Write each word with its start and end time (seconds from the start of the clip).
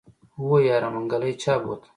هو 0.37 0.51
يره 0.67 0.89
منګلی 0.93 1.33
چا 1.41 1.53
بوته. 1.63 1.87